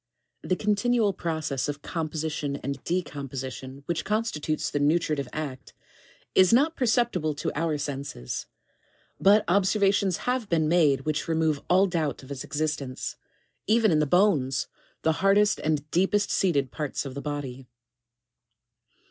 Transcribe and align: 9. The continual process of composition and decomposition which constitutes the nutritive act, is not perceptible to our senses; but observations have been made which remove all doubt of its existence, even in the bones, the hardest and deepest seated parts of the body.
9. 0.43 0.49
The 0.49 0.55
continual 0.55 1.13
process 1.13 1.69
of 1.69 1.83
composition 1.83 2.55
and 2.55 2.83
decomposition 2.83 3.83
which 3.85 4.03
constitutes 4.03 4.67
the 4.71 4.79
nutritive 4.79 5.27
act, 5.31 5.73
is 6.33 6.51
not 6.51 6.75
perceptible 6.75 7.35
to 7.35 7.51
our 7.55 7.77
senses; 7.77 8.47
but 9.19 9.43
observations 9.47 10.17
have 10.25 10.49
been 10.49 10.67
made 10.67 11.01
which 11.01 11.27
remove 11.27 11.61
all 11.69 11.85
doubt 11.85 12.23
of 12.23 12.31
its 12.31 12.43
existence, 12.43 13.15
even 13.67 13.91
in 13.91 13.99
the 13.99 14.07
bones, 14.07 14.65
the 15.03 15.11
hardest 15.21 15.59
and 15.59 15.87
deepest 15.91 16.31
seated 16.31 16.71
parts 16.71 17.05
of 17.05 17.13
the 17.13 17.21
body. 17.21 17.67